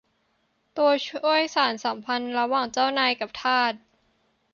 [0.77, 3.73] ตัวช่วยสานสัมพันธ์ระหว่างเจ้านายกับทาส